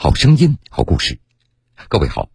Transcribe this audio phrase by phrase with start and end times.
[0.00, 1.18] 好声音，好故事。
[1.88, 2.28] 各位好，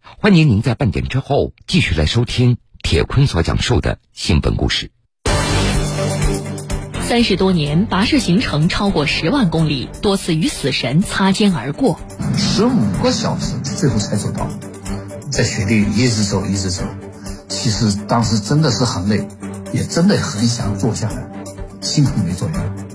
[0.00, 4.90] 欢迎您在半点之后继续来收听铁坤所讲述的新闻故事。
[7.06, 12.00] 三十多年跋涉行程超过十万公里，多次与死神擦肩而过，
[12.38, 14.48] 十五个小时最后才走到，
[15.30, 16.82] 在雪地里一直走一直走。
[17.50, 19.28] 其实当时真的是很累，
[19.74, 21.28] 也真的很想坐下来，
[21.82, 22.85] 幸亏没坐下来。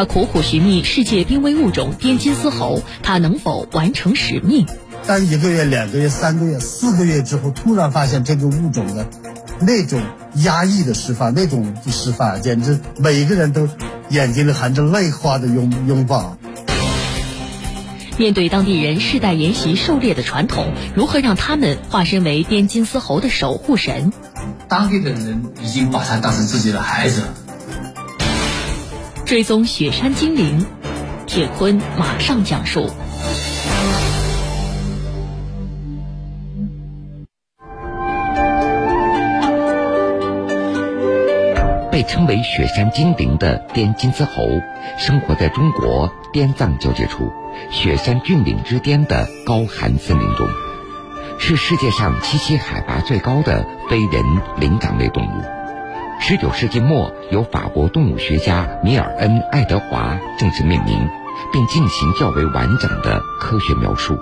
[0.00, 4.66] 他苦苦寻觅世界濒危物种滇金丝猴，他能否完成使命？
[5.06, 9.06] 当一个月、两个月、三个月、四个月之后，突然发现这个物种的
[9.60, 10.00] 那种
[10.36, 13.68] 压抑的释放，那种释放，简直每一个人都
[14.08, 16.38] 眼睛里含着泪花的拥拥抱。
[18.16, 24.14] 面对当地人世代沿袭狩猎的传统，如何让他们化身为滇金丝猴的守护神？
[24.66, 27.34] 当地的人已经把它当成自己的孩子了。
[29.30, 30.66] 追踪雪山精灵，
[31.24, 32.90] 铁坤马上讲述。
[41.92, 44.32] 被称为雪山精灵的滇金丝猴，
[44.98, 47.30] 生活在中国滇藏交界处
[47.70, 50.48] 雪山峻岭之巅的高寒森林中，
[51.38, 54.24] 是世界上栖息海拔最高的非人
[54.58, 55.59] 灵长类动物。
[56.22, 61.08] 十九世纪末，由法国动物学家米尔恩·爱德华正式命名，
[61.50, 64.18] 并进行较为完整的科学描述。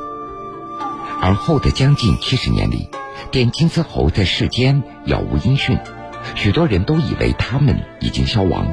[1.21, 2.89] 而后的将近七十年里，
[3.33, 5.77] 滇金丝猴在世间杳无音讯，
[6.37, 8.69] 许多人都以为它们已经消亡。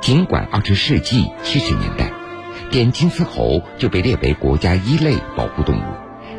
[0.00, 2.10] 尽管二十世纪七十年代，
[2.70, 5.82] 滇金丝猴就被列为国家一类保护动物，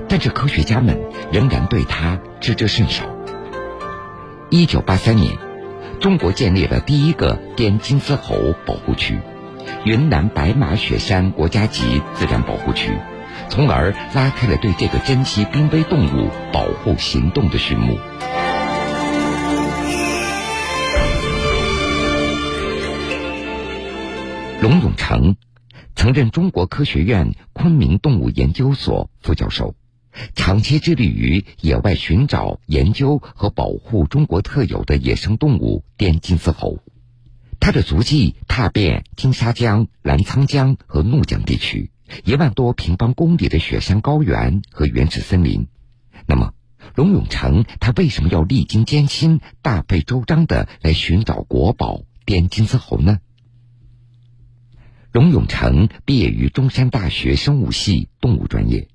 [0.10, 1.00] 但是科学家们
[1.32, 3.06] 仍然对它知之甚少。
[4.50, 5.49] 一九八三年。
[6.00, 9.20] 中国建立了第一个滇金丝猴保护区——
[9.84, 12.92] 云南白马雪山国家级自然保护区，
[13.50, 18.00] 从而拉开了对这个珍稀濒危动物保护行动的序幕。
[24.62, 25.36] 龙永成
[25.96, 29.76] 曾任中国科学院昆明动物研究所副教授。
[30.36, 36.80] 长期致力于野外寻找、研究和保护中国特有的野生动物滇金丝猴，
[37.60, 41.92] 他的足迹踏遍金沙江、澜沧江和怒江地区
[42.24, 45.68] 一万多平方公里的雪山高原和原始森林。
[46.26, 46.54] 那么，
[46.96, 53.20] 龙永成他为什么要历经艰辛、大费周章的来寻找国宝滇金丝猴呢？
[55.12, 58.90] 龙永成毕业于中山大学生物系动物专业。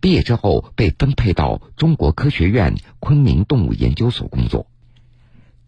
[0.00, 4.66] 毕业之后，被分配到中国科学院昆明动物研究所工作。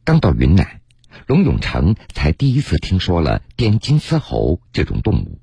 [0.04, 0.80] 刚到云南，
[1.26, 5.38] 龙永成才第一次听说了滇金丝猴这种动物。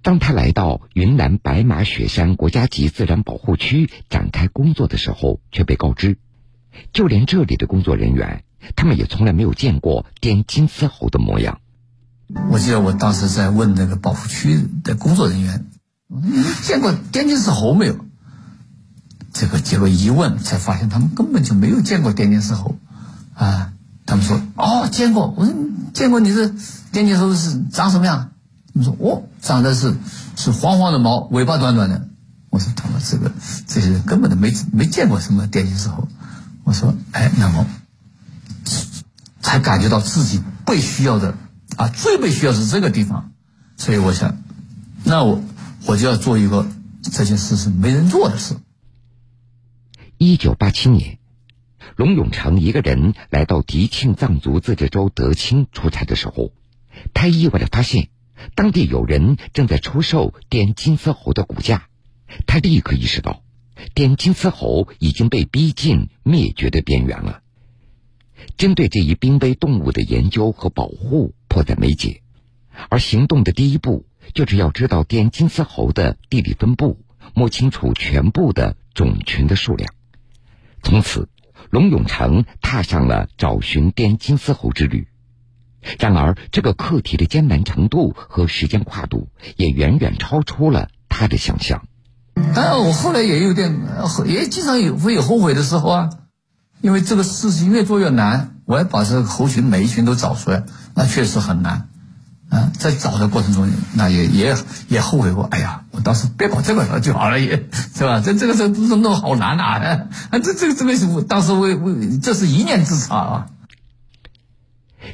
[0.00, 6.18] 当他来到云南白马雪山国家级自然保护区展开工作的时候，却被告知，
[6.92, 8.44] 就连这里的工作人员，
[8.76, 11.60] 他们也从来没有见过滇金丝猴的模样。
[12.52, 15.66] 我记得我当时在问那个保护区的工作人员。
[16.08, 18.04] 你 们见过滇金丝猴没有？
[19.30, 22.76] 这个结果一问才发现，他们根本就没有见过滇金丝猴，
[23.34, 23.72] 啊！
[24.04, 25.32] 他们说哦，见过。
[25.36, 25.54] 我说
[25.92, 28.30] 见过，你这滇金丝猴是长什么样？
[28.74, 29.94] 他们说哦，长得是
[30.34, 32.08] 是黄黄的毛，尾巴短短的。
[32.50, 33.30] 我说他们这个
[33.66, 36.08] 这些人根本都没没见过什么滇金丝猴。
[36.64, 37.66] 我说哎，那么
[39.42, 41.34] 才感觉到自己被需要的
[41.76, 43.30] 啊，最被需要是这个地方。
[43.76, 44.36] 所以我想，
[45.04, 45.40] 那我。
[45.86, 46.66] 我就要做一个
[47.02, 48.56] 这件事是没人做的事。
[50.18, 51.18] 一九八七年，
[51.96, 56.52] 龙永成一个人来到迪庆藏族自治州德清出差的时候，
[57.14, 58.08] 他意外的发现
[58.54, 61.88] 当地有人正在出售滇金丝猴的骨架，
[62.46, 63.42] 他立刻意识到
[63.94, 67.42] 滇金丝猴已经被逼近灭绝的边缘了。
[68.56, 72.22] 针对这一濒危动物的研究和保护迫在眉睫，
[72.88, 74.06] 而行动的第一步。
[74.34, 77.00] 就是要知道滇金丝猴的地理分布，
[77.32, 79.90] 摸清楚全部的种群的数量。
[80.82, 81.30] 从此，
[81.70, 85.08] 龙永成踏上了找寻滇金丝猴之旅。
[85.98, 91.86] 然而，这个课题的艰难程度和时间跨度也远远超出了他的想象。
[92.54, 93.80] 当然，我后来也有点，
[94.26, 96.10] 也经常有会有后悔的时候啊，
[96.82, 98.56] 因为这个事情越做越难。
[98.66, 100.64] 我要把这个猴群每一群都找出来，
[100.94, 101.88] 那确实很难。
[102.48, 104.56] 啊，在找的过程中，那也也
[104.88, 105.44] 也后悔过。
[105.44, 108.20] 哎呀，我当时别搞这个了就好了，也是吧？
[108.24, 109.74] 这这个这弄弄好难啊！
[110.30, 113.46] 啊，这这个这个是当时我我这是一念之差啊。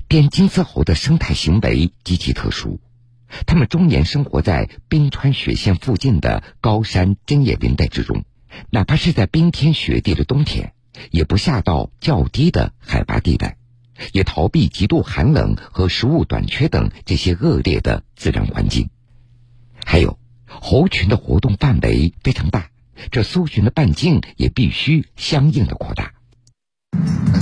[0.08, 2.80] 滇金丝猴的生态行为极其特殊，
[3.46, 8.24] 他们终年生活在冰川雪线附近的高山针叶林带之中，
[8.70, 10.72] 哪怕是在冰天雪地的冬天，
[11.10, 13.56] 也不下到较低的海拔地带，
[14.14, 18.88] 也逃避极度寒冷和食物短缺等这些恶劣的自然环境。
[19.84, 22.68] 还有，猴群的活动范围非常大，
[23.10, 26.12] 这搜寻的半径也必须相应的扩大。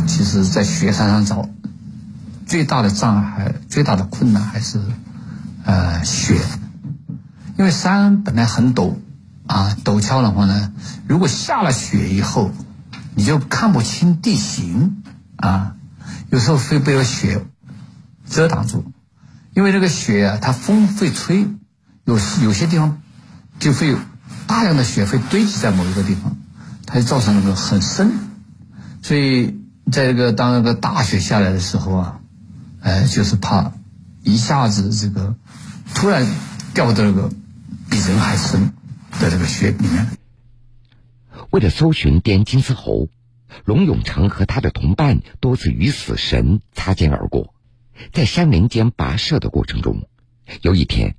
[0.07, 1.51] 其实，在雪山上找
[2.47, 4.81] 最大的障碍、最大的困难还是。
[5.65, 6.41] 呃，雪，
[7.59, 8.97] 因为山本来很陡，
[9.47, 10.73] 啊，陡峭的话呢，
[11.07, 12.51] 如果下了雪以后，
[13.15, 15.05] 你就看不清地形，
[15.37, 15.77] 啊，
[16.33, 17.45] 有时候会被雪
[18.27, 18.91] 遮挡住，
[19.55, 21.47] 因为这个雪啊，它风会吹，
[22.07, 23.03] 有有些地方
[23.61, 23.99] 就会有
[24.47, 26.39] 大量的雪会堆积在某一个地方，
[26.87, 28.13] 它就造成那个很深，
[29.03, 29.61] 所以
[29.93, 32.21] 在这个当那个大雪下来的时候啊，
[32.81, 33.73] 哎，就是怕
[34.23, 35.37] 一下子这个。
[35.95, 36.27] 突然
[36.73, 37.31] 掉到那个
[37.91, 38.73] 比人还深
[39.21, 40.09] 的这个雪里面。
[41.51, 43.09] 为了搜寻滇金丝猴，
[43.65, 47.55] 龙永成和他的同伴多次与死神擦肩而过。
[48.13, 50.09] 在山林间跋涉的过程中，
[50.63, 51.17] 有一天，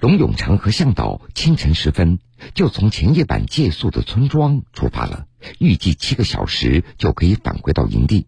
[0.00, 2.18] 龙永成和向导清晨时分
[2.54, 5.26] 就从前夜晚借宿的村庄出发了，
[5.58, 8.26] 预计七个小时就可以返回到营地。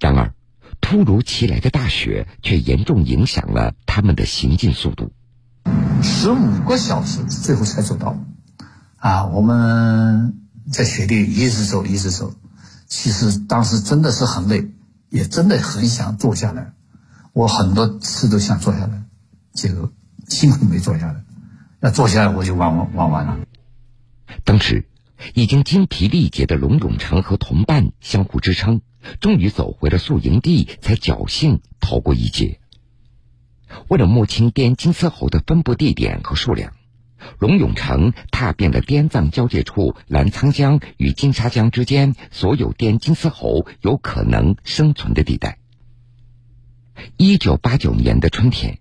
[0.00, 0.32] 然而，
[0.80, 5.12] 突如其来的大雪却严重影响了他们的行进速度。
[6.02, 8.18] 十五个小时，最后才走到。
[8.96, 10.38] 啊，我们
[10.72, 12.32] 在雪地一直走，一直走。
[12.86, 14.70] 其实当时真的是很累，
[15.10, 16.72] 也真的很想坐下来。
[17.32, 19.04] 我很多次都想坐下来，
[19.52, 19.92] 结果
[20.28, 21.24] 幸亏没坐下来。
[21.80, 23.38] 要坐下来，我就玩玩玩完了。
[24.44, 24.88] 当时
[25.34, 28.80] 已经精疲力竭的龙永成和同伴相互支撑，
[29.20, 32.60] 终于走回了宿营地，才侥幸逃过一劫。
[33.88, 36.72] 为了摸清滇金丝猴的分布地点和数量，
[37.38, 45.58] 龙永成踏遍了滇藏交界处澜沧江与金沙江之间所有滇金丝猴有可能生存的地带。
[47.16, 48.78] 一九八九年的春天，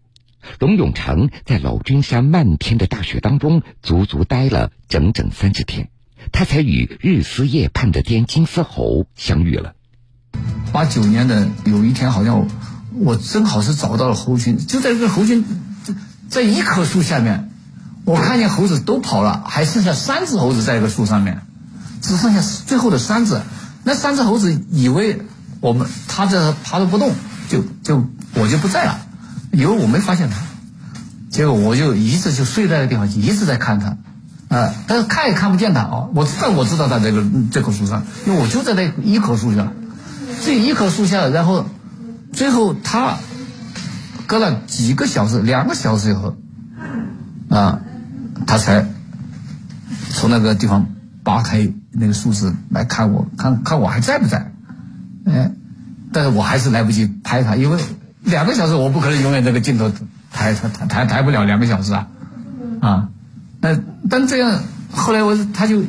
[0.60, 5.90] 龙永成在老君山漫天的大雪当中足足待了整整三十天，
[6.32, 9.76] 他才与日思夜盼的滇金丝猴相遇了。
[10.72, 12.48] 八九年的有一天，好像。
[12.98, 15.44] 我正好是找到了猴群，就在这个猴群，
[16.30, 17.52] 在一棵树下面，
[18.06, 21.42] 我看见猴子都跑了，还剩下三只猴子在一个树上面，
[22.02, 23.42] 只剩下最后的三只。
[23.84, 25.22] 那三只猴子以为
[25.60, 27.14] 我们它这爬着不动，
[27.50, 29.00] 就就我就不在了，
[29.52, 30.38] 以为我没发现它，
[31.30, 33.98] 结果我就一直就睡在那地方，一直在看它，
[34.56, 36.08] 啊，但是看也看不见它啊。
[36.14, 39.72] 我知道我知道它这个这棵树上，因为我就在那一棵树下，
[40.46, 41.66] 这一棵树下，然后。
[42.34, 43.18] 最后，它
[44.28, 46.36] 隔了几个小时，两个小时以后，
[47.50, 47.80] 啊，
[48.46, 48.86] 他才
[50.10, 50.88] 从那个地方
[51.24, 54.52] 扒开那个树枝来看我，看看我还在不在，
[55.26, 55.52] 哎，
[56.12, 57.80] 但是我还是来不及拍他，因为
[58.24, 59.92] 两个小时我不可能永远这个镜头
[60.32, 62.08] 抬抬抬抬不了两个小时啊，
[62.82, 63.10] 啊，
[63.62, 63.78] 那
[64.10, 64.62] 但这样
[64.92, 65.84] 后来我他就，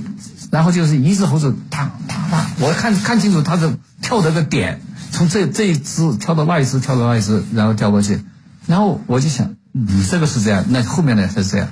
[0.51, 4.81] 然后就是一只猴子，啪啪啪，我看看清楚他的跳的个点。
[5.13, 8.21] 从这这一只跳到那一只，跳到那一只，然后跳过去，
[8.67, 11.69] 然后我就想，你这个是这样，那后面的是这样，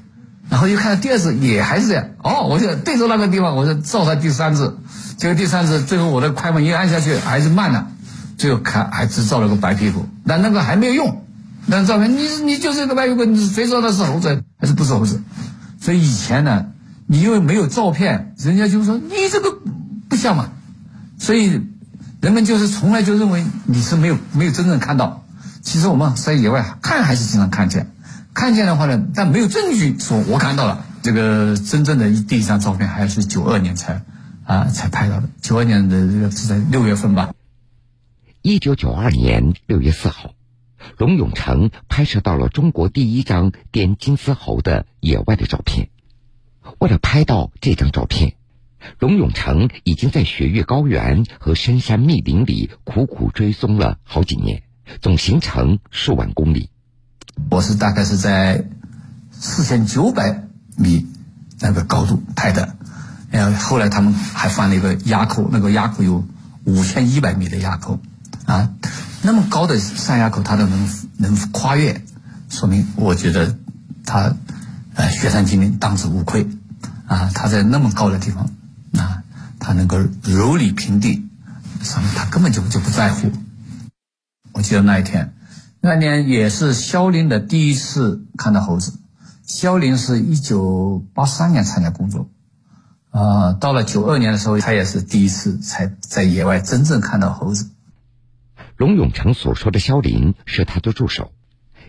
[0.49, 4.79] 然后又看到第二次也还是这样，哦，我就对着那个地方，我就照它第三次，
[5.17, 7.89] 结果第三次最后我的快门一按下去还是慢了，
[8.36, 11.24] 最后看还是照了个白屁股，但那个还没有用，
[11.67, 15.20] 那照片你你就是一个白屁股，你谁知道那是猴子还是不是猴子？
[15.81, 16.67] 所以以前呢，
[17.06, 19.56] 你因为没有照片，人家就说你这个
[20.08, 20.48] 不像嘛，
[21.19, 21.63] 所以。
[22.20, 25.27] 人们就是从来就认为你是没有没有真正看到，
[25.60, 27.93] 其实我们在野外看还是经常看见，
[28.34, 30.84] 看见的话呢，但没有证据说我看到了。
[31.03, 34.03] 这个真正的第一张照片还是九二年才
[34.44, 37.32] 啊才拍到的，九二年的这个是在六月份吧。
[38.43, 40.34] 一九九二年六月四号，
[40.98, 45.88] 龙永成拍摄到了中国第一张滇金丝猴的野外的照片。
[46.79, 48.34] 为了拍到这张照片。
[48.98, 54.62] 龙永成已经在雪域高原和深山密林里苦苦追踪了好几年，
[55.00, 56.69] 总行程数万公里。
[57.50, 58.64] 我是大概是在
[59.32, 60.44] 四千九百
[60.76, 61.06] 米
[61.60, 62.76] 那个高度拍的，
[63.31, 66.26] 然后后来他们还放了一个垭口，那个垭口有
[66.64, 68.00] 五千一百米的垭口，
[68.46, 68.70] 啊，
[69.22, 72.04] 那么高的山垭口他都能能跨越，
[72.48, 73.56] 说明我觉得
[74.04, 74.34] 他
[74.94, 76.48] 呃雪山精灵当之无愧
[77.06, 78.50] 啊，他在那么高的地方
[78.96, 79.20] 啊。
[79.60, 81.26] 他能够如履平地，
[81.82, 83.32] 上面他根本就就不在乎。
[84.52, 85.32] 我记得那一天，
[85.86, 88.98] 那年也是肖林的第一次看到猴子。
[89.43, 92.31] 肖林是一九八三年参加工作，
[93.10, 97.69] 啊，到了九二年的时候，他也是第一次才在野外真正看到猴子。
[98.79, 101.32] 龙永成所说的肖林是他的助手，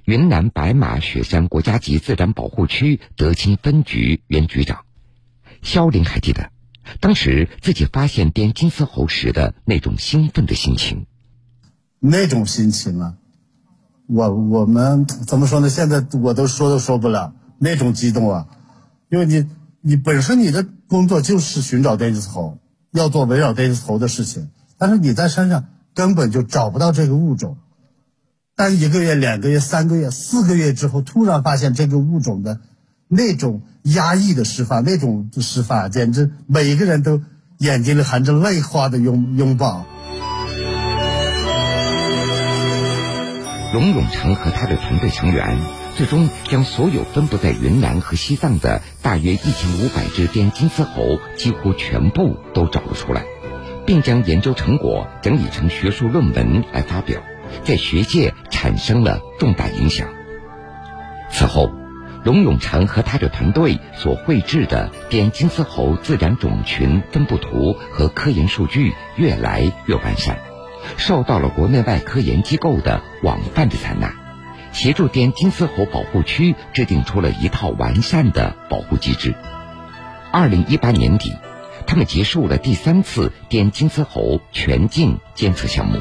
[0.04, 4.82] 云南白马雪山国家级自然保护区德清分局原局长。
[5.62, 6.52] 肖林还记得，
[7.00, 11.06] 当时自己发现滇金丝猴时的那种兴奋的心情。
[12.02, 13.14] 那种心情啊，
[14.08, 15.70] 我我们怎么说呢？
[15.70, 18.48] 现在我都说都说不了那种激动啊，
[19.10, 19.48] 因为你
[19.82, 22.60] 你本身你的工作就是寻找滇金丝猴，
[22.92, 27.58] 要做围绕滇金丝猴的事情，但是你在山上根本就找不到这个物种。
[28.56, 32.60] 但一个月、两个月、三个月、四个月之后，突然发现这个物种的
[33.08, 37.22] 那种压抑的释放，那种释放，简直每一个人都
[37.58, 39.86] 眼睛里含着泪花的拥拥抱。
[43.76, 45.58] 龙永成和他的团队成员
[45.98, 53.26] 最终将所有分布在云南和西藏的大约一千五百只滇金丝猴几乎全部都找了出来，
[53.86, 57.22] 并将研究成果整理成学术论文来发表，
[57.66, 60.08] 在学界产生了重大影响。
[61.30, 61.70] 此后，
[62.24, 70.38] 龙永成和他的团队所绘制的滇金丝猴自然种群分布图和科研数据越来越完善。
[70.98, 74.14] 受到了国内外科研机构的广泛的采纳，
[74.72, 79.36] 协助滇金丝猴保护区制定出了一套完善的保护机制。
[80.32, 81.34] 二零一八年底，
[81.88, 86.00] 他们结束了第三次滇金丝猴全境监测项目，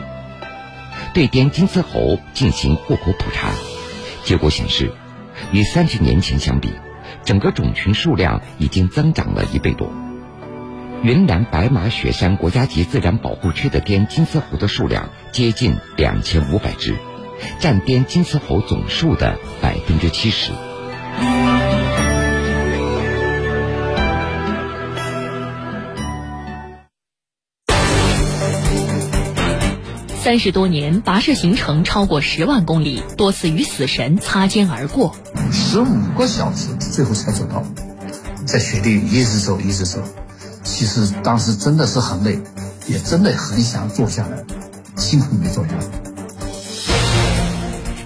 [1.12, 3.50] 对滇金丝猴进行户口普查，
[4.24, 4.92] 结果显示，
[5.52, 6.72] 与三十年前相比，
[7.24, 9.88] 整个种群数量已经增长了一倍多。
[11.04, 16.96] 云南白马雪山国家级自然保护区的滇金丝猴的数量接近两千五百只，
[17.61, 20.50] 占滇金丝猴总数的百分之七十。
[30.16, 35.14] 三十多年跋涉行程超过十万公里，多次与死神擦肩而过，
[35.52, 37.62] 十五个小时最后才走到，
[38.46, 40.02] 在雪地一直走一直走。
[40.75, 42.37] 其实当时真的是很累，
[42.88, 44.43] 也真的很想坐下来，
[44.97, 45.85] 辛苦没坐下来。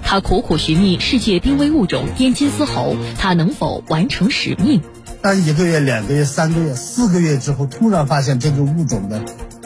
[0.02, 4.82] 他苦苦寻觅世界濒危物种滇金丝猴，他能否完成使命？
[5.22, 9.22] 但一个月、两个月、三个月、四个月之后，突然发现这个物种的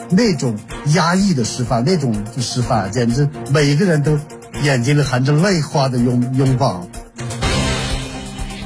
[0.09, 0.57] 那种
[0.93, 4.17] 压抑的释放，那种释放，简直每一个人都
[4.63, 6.87] 眼睛里含着泪花的拥拥抱。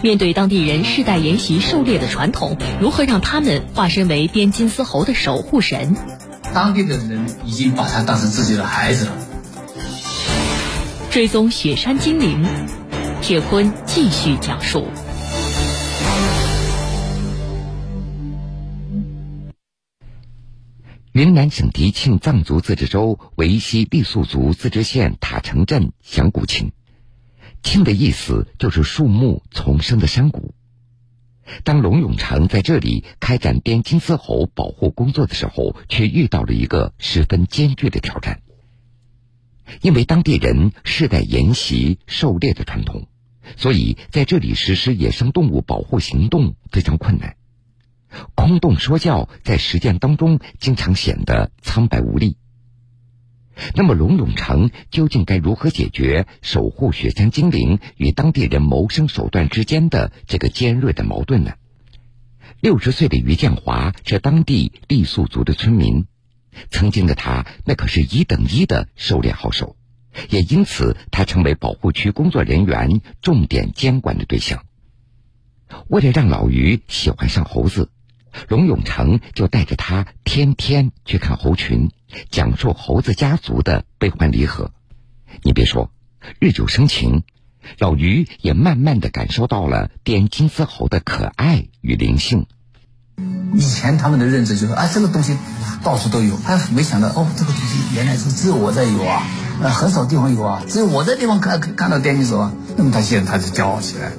[0.03, 5.95] 面对当地人世代沿袭狩猎的传统，如何让他们化身为滇金丝猴的守护神？
[6.53, 9.11] 当地的人已经把它当成自己的孩子了。
[11.09, 12.45] 追踪雪山精灵，
[13.21, 14.85] 铁坤继续讲述。
[21.11, 26.71] 云南省迪庆藏族自治州维西傈僳族自治县塔城镇响古庆。
[27.67, 30.55] 青的意思就是树木丛生的山谷。
[31.65, 38.39] 当龙永成在这里开展滇金丝猴保护工作的时候，却遇到了一个十分艰巨的挑战。
[39.81, 43.09] 因为当地人世代沿袭狩猎的传统，
[43.57, 47.35] 所以在这里实施野生动物保护行动非常困难。
[48.33, 52.37] 空洞说教在实践当中经常显得苍白无力。
[53.73, 61.53] 那么，龙永成究竟该如何解决守护雪山精灵与当地人谋生手段之间的这个尖锐的矛盾呢？
[62.61, 66.05] 六十岁的于建华是当地傈僳族的村民，
[66.69, 69.75] 曾经的他那可是一等一的狩猎好手，
[70.29, 74.63] 也因此他成为保护区工作人员重点监管的对象。
[75.87, 77.89] 为了让老于喜欢上猴子。
[78.47, 81.91] 龙永成就带着他天天去看猴群，
[82.29, 84.71] 讲述猴子家族的悲欢离合。
[85.43, 85.91] 你别说，
[86.39, 87.23] 日久生情，
[87.79, 92.45] 老于也慢慢的感受到了滇金丝猴的可爱与灵性。
[93.55, 95.35] 以前他们的认知就是，啊，这个东西
[95.83, 99.23] 到处都有，哎，没想到哦，这个东西原来是只有我这有啊，
[99.61, 104.11] 呃，很少地方有啊，只有我这地方看看到滇金丝猴，那么他现在他就骄傲起来，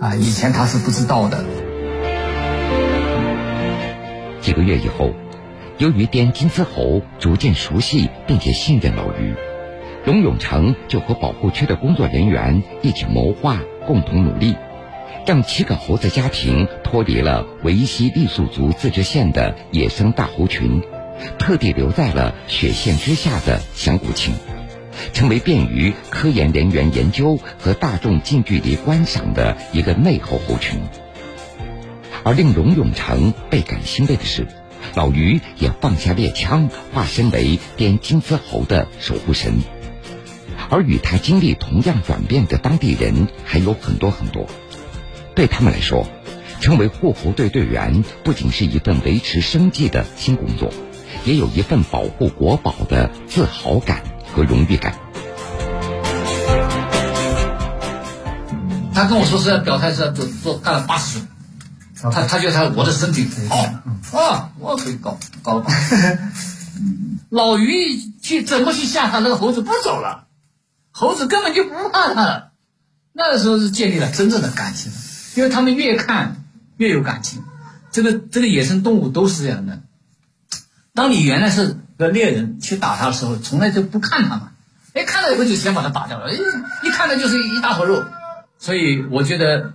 [0.00, 1.44] 啊，以前他是不知道的。
[4.42, 5.12] 几个月以后，
[5.78, 9.34] 由于滇金丝猴逐渐熟悉并且信任老于，
[10.04, 14.56] 龙永成就和保护区的工作人员一起谋划，共同努力，
[15.24, 20.82] 让七个猴子家庭脱离了维西傈僳族自治县的野生大猴群，
[21.38, 24.34] 特地留在了雪线之下的响谷庆，
[25.12, 30.80] 成为便于科研人员研究和大众近距离观赏的一个内猴猴群。
[32.24, 34.46] 而令龙永成倍感欣慰的是，
[34.94, 39.60] 老于也放下猎枪，化身为滇金丝猴的守护神。
[40.70, 44.46] 而与他经历同样转变的当地人还有很多很多，
[45.34, 46.06] 对他们来说，
[46.60, 50.72] 成为护猴队队员不仅是一份维持生计的新工作，
[51.24, 54.02] 也有一份保护国宝的自豪感
[54.32, 54.94] 和荣誉感。
[58.94, 61.18] 他跟我说是要表态是要做做干了八十，
[62.10, 65.64] 他他觉得他我的身体好啊，我可以搞搞。
[67.30, 69.20] 老于去怎么去吓他？
[69.20, 70.26] 那个猴子不走了。
[70.90, 72.52] 猴子根本就不怕他了，
[73.12, 74.92] 那个时候是建立了真正的感情，
[75.36, 76.44] 因为他们越看
[76.76, 77.42] 越有感情。
[77.90, 79.80] 这个这个野生动物都是这样的。
[80.94, 84.52] 当你原来是个猎人去打它的时候，从来就不看它嘛，
[84.92, 86.34] 哎，看到以后就先把它打掉了，哎，
[86.84, 88.04] 一看到就是一大坨肉。
[88.58, 89.72] 所以我觉得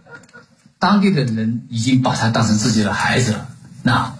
[0.79, 3.50] 当地的人已经把它当成自己的孩子了，
[3.84, 4.17] 那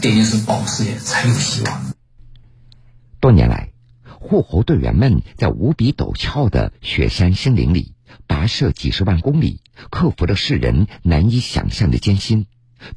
[0.00, 1.92] 电金丝保事业才有希望。
[3.20, 3.68] 多年来。
[4.22, 7.94] 护猴队员们在无比陡峭的雪山森林里
[8.28, 12.46] 跋涉几十万公里，克服了世人难以想象的艰辛，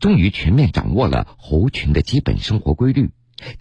[0.02, 3.12] 终于全面掌握了猴群的基本生活规律，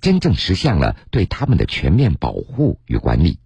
[0.00, 3.38] 真正实现了对他们的全面保护与管理，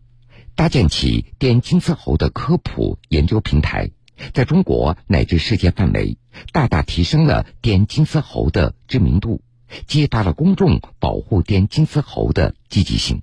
[0.55, 3.91] 搭建起滇金丝猴的科普研究平台，
[4.33, 6.19] 在中国乃至世界范围
[6.53, 9.41] 大大提升了滇金丝猴的知名度，
[9.87, 13.23] 激发了公众保护滇金丝猴的积极性。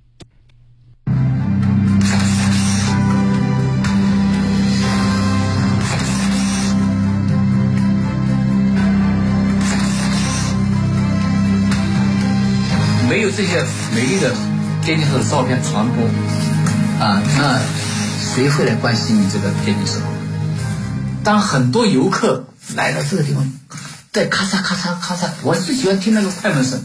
[13.06, 13.62] 没有这些
[13.94, 14.34] 美丽的
[14.82, 16.04] 滇金丝的照片传播
[16.98, 17.60] 啊，那
[18.18, 20.23] 谁会来关心你这个滇金丝猴？
[21.24, 23.52] 当很多游客来到这个地方，
[24.12, 26.84] 在咔嚓咔嚓咔嚓，我最喜欢听那个快门声。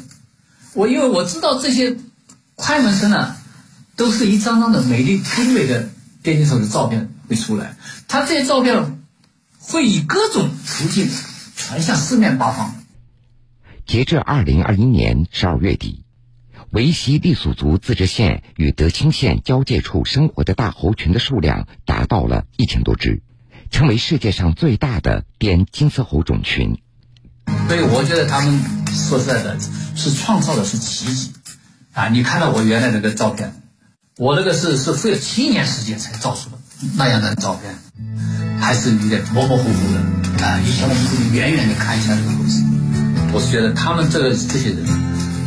[0.73, 1.97] 我因为我知道这些
[2.56, 3.36] 快门声呢。
[3.99, 5.89] 都是一张张的美丽精美的
[6.23, 7.75] 电竞手的照片会出来，
[8.08, 8.97] 他这些照片
[9.60, 11.10] 会以各种途径
[11.58, 12.75] 传向四面八方。
[13.86, 16.06] 截至二零二一年十二月底，
[16.71, 23.21] 维西傈僳族自治县与德清县交界处生活的大猴群的数量达到了一千多只，
[23.69, 26.77] 成为世界上最大的滇金丝猴种群。
[27.67, 29.58] 所以我觉得他们说实在的，
[29.95, 31.32] 是创造的是奇迹
[31.93, 32.10] 啊！
[32.10, 33.53] 你看到我原来那个照片。
[34.17, 36.58] 我那个是是费了七年时间才照出的
[36.97, 37.73] 那样的照片，
[38.60, 40.60] 还是有点模模糊糊的啊！
[40.60, 42.62] 以前我们可以远远的看一下这个东西。
[43.32, 44.86] 我是觉得他们这个这些人，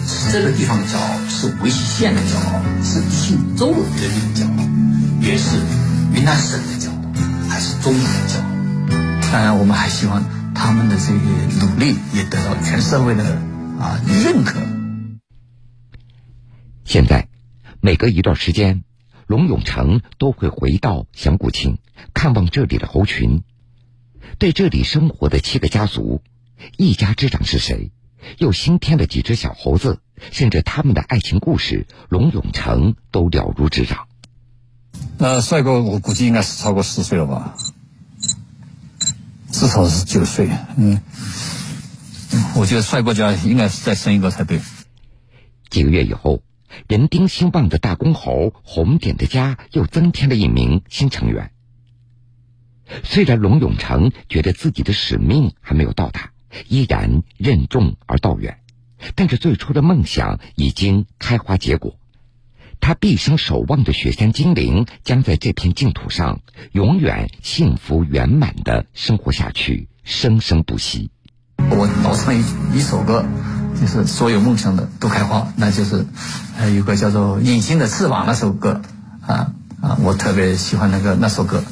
[0.09, 4.65] 是这个地方的骄傲，是维西县的骄傲，是庆州人的骄傲，
[5.21, 5.49] 也是
[6.15, 6.82] 云南省的，
[7.53, 9.31] 还是中国的骄傲。
[9.31, 13.23] 当然，我们还希望他们的这个努力也得到全社会的
[13.79, 14.59] 啊认可。
[16.85, 17.29] 现在。
[17.85, 18.85] 每隔一段时间，
[19.27, 21.79] 龙永成都会回到响古庆
[22.15, 23.43] 看望这里的猴群。
[24.39, 26.23] 对这里生活的七个家族，
[26.77, 27.91] 一家之长是谁，
[28.39, 29.99] 又新添了几只小猴子，
[30.31, 34.07] 甚至他们的爱情故事，龙永成都了如指掌。
[35.23, 37.55] 那帅哥，我估计应该是超过十岁了吧，
[39.53, 40.51] 至少是九岁。
[40.77, 41.01] 嗯，
[42.57, 44.61] 我觉得帅哥家应该是再生一个才对。
[45.71, 46.43] 几个月以后。
[46.89, 51.53] 人丁兴旺的大公猴红点的家又增添了一名新成员。
[53.05, 56.33] 虽然龙永成觉得自己的使命还没有到达，
[56.67, 58.59] 依然任重而道远，
[59.15, 61.99] 但是最初的梦想已经开花结果。
[62.83, 66.41] 他毕生守望的雪山精灵将在这片净土上
[66.73, 71.13] 永远幸福圆满的生活下去，生生不息。
[71.71, 73.25] 我老唱一一首歌。
[73.81, 76.07] 就是所有梦想的都开花，那就是，
[76.59, 78.83] 呃，有个叫做《隐形的翅膀》那首歌，
[79.27, 81.65] 啊啊，我特别喜欢那个那首歌，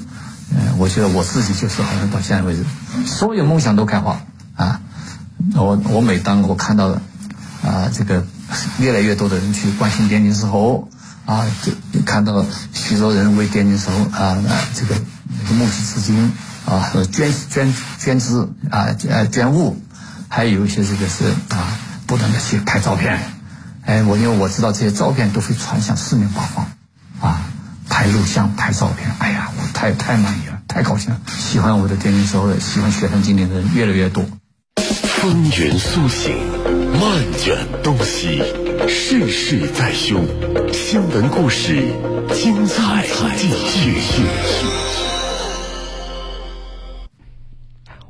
[0.51, 2.65] 嗯，我觉得我自己就是好像到现在为止，
[3.07, 4.23] 所有梦想都开花，
[4.57, 4.81] 啊，
[5.55, 6.99] 我我每当我看到
[7.63, 8.27] 啊这个
[8.81, 10.89] 越来越多的人去关心滇金丝猴，
[11.31, 14.37] 啊，就看到许多人为滇金丝猴啊
[14.75, 14.97] 这个
[15.55, 16.33] 募集资金
[16.67, 19.81] 啊捐捐捐资啊捐捐物，
[20.29, 21.79] 还有一些这个是啊。
[22.11, 23.21] 不断的去拍照片，
[23.85, 26.67] 哎，我因为我知道这些照片都会传向四面八方，
[27.21, 27.43] 啊，
[27.89, 31.21] 拍录像、拍照片，哎呀，我太太满意了，太高兴了。
[31.29, 34.25] 喜欢我的电竞时候，喜欢雪山经典的人越来越多。
[35.21, 36.37] 风云苏醒，
[36.99, 38.43] 漫卷东西，
[38.89, 40.25] 世事在胸。
[40.73, 41.77] 新闻故事，
[42.35, 44.23] 精彩继续。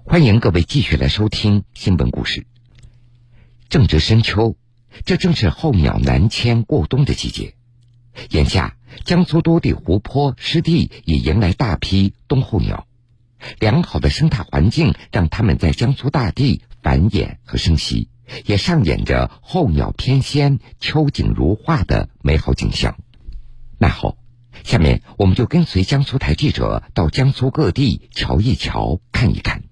[0.04, 2.46] 欢迎各位继续来收听新闻故事。
[3.68, 4.56] 正值深秋，
[5.04, 7.54] 这正是候鸟南迁过冬的季节。
[8.30, 12.86] 眼下，江苏多地湖泊、湿地已迎来大批冬候鸟。
[13.58, 18.08] 良好的生态环境让它们在江苏大地繁衍和生息，
[18.44, 22.96] 也上演着候鸟翩跹、秋景如画的美好景象。
[23.78, 24.16] 那好，
[24.64, 29.62] 下面我们就跟随江苏台记者到江苏各地瞧一瞧、看一看。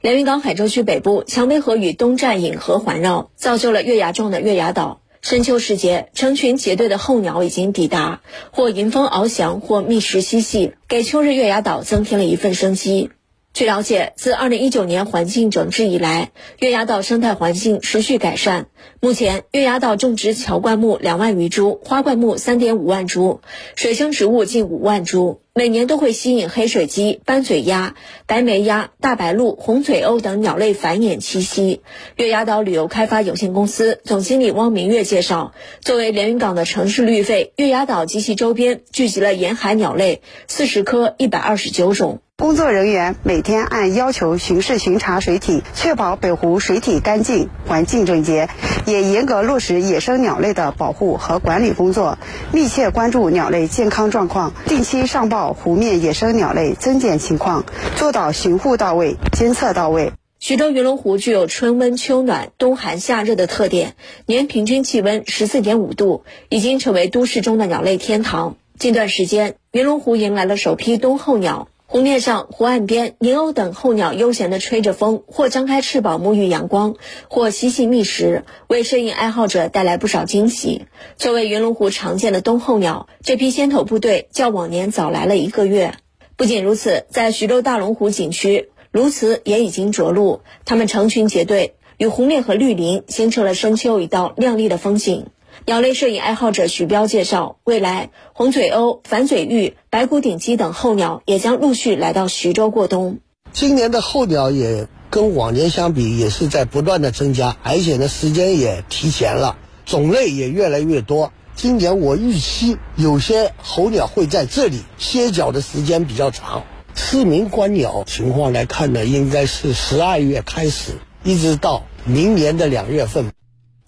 [0.00, 5.00] 连云港海州区北部，蔷薇河与东站引河环绕，造就了月牙状的月牙岛。
[5.22, 13.12] 深秋时节，成群结队的候鸟已经抵达，或迎风翱翔，或觅食嬉戏，给秋日月牙岛增添了一份生机。
[13.54, 18.68] 据了解，自2019年环境整治以来，月牙岛生态环境持续改善。
[18.98, 23.42] 目前，月牙岛种植乔灌木两万余株，花灌木3.5万株，
[23.76, 27.94] 水生植物近5万株，每年都会吸引黑水鸡、斑嘴鸭、
[28.26, 31.82] 白眉鸭、大白鹭、红嘴鸥等鸟类繁衍栖息。
[32.16, 42.20] 月牙岛旅游开发有限公司总经理汪明月介绍，作为连云港的城市绿肺，月牙岛及其周边聚集了沿海鸟类四十科一百二十九种。
[42.42, 48.48] 工作人员每天按要求巡视巡查水体，确保北湖水体干净、环境整洁，
[48.84, 52.18] 也严格落实野生鸟类的保护和管理工作，
[52.50, 60.10] 密切关注鸟类健康状况，定期上报湖面野生鸟类增减情况，做到巡护到位、监测到位。
[60.40, 63.94] 徐州云龙湖具有春温秋暖、冬寒夏热的特点，
[64.26, 68.56] 年平均气温十四点五度，已经成为都市中的鸟类天堂。
[68.80, 71.68] 近段时间，云龙湖迎来了首批冬候鸟。
[71.92, 76.94] 湖面上、湖岸边，银鸥等候鸟悠闲地吹着风，或张开翅膀沐浴阳光，
[77.28, 80.86] 或嬉戏觅食，为摄影爱好者带来不少惊喜。
[81.18, 85.92] 作为云龙湖常见的冬候鸟，这批先头部队较往年早来了一个月。
[86.36, 95.26] 不仅如此，在徐州大龙湖景区，鸬鹚也已经着陆，它们成群结队，与湖面和绿林形成了深秋一道亮丽的风景。
[95.64, 103.20] 鸟类摄影爱好者许彪介绍，未来红嘴鸥、反嘴鹬、白骨顶鸡等候鸟也将陆续来到徐州过冬。
[103.52, 111.32] 今年的候鸟也跟往年相比，也是在不断的增加，而且呢时间也提前了，种类也越来越多。
[111.54, 116.64] 今年我预期有些候鸟会在这里歇脚的时间比较长。
[116.96, 123.30] 市民观鸟情况来看呢，应该是十二月开始，一直到明年的两月份。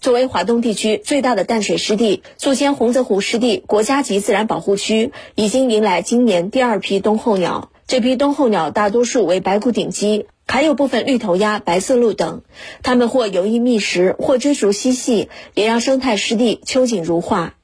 [0.05, 7.71] 作为华东地区最大的淡水湿地，宿迁洪泽湖湿地国家级自然保护区已经迎来今年第二批冬候鸟。
[7.87, 12.43] 这批冬候鸟大多数为白骨顶鸡，还有部分绿头鸭、白色鹭等。
[12.83, 17.55] 它们或游弋觅食，或追逐嬉戏，也让生态湿地秋景如画。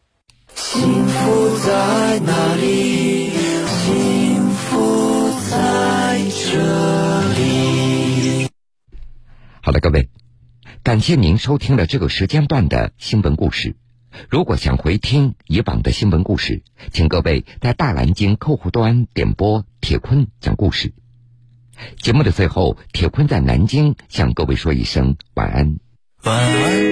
[0.55, 3.29] 幸福在哪里？
[3.85, 8.47] 幸福在这里。
[9.61, 10.09] 好了，各位。
[10.83, 13.75] 感谢您收听了这个时间段的新闻故事。
[14.29, 20.93] 如果想回听以往的新闻故事，请各位在大南京客户端点播铁坤讲故事。
[22.01, 25.77] 节目的最后，铁坤在南京向各位说一声晚安。
[26.23, 26.83] 晚安，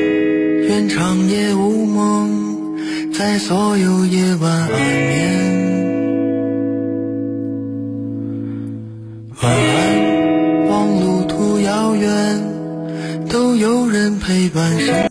[0.61, 5.59] 愿长夜无梦，在所有夜晚安眠。
[9.41, 10.08] 晚安，
[13.29, 14.99] 都有人陪伴。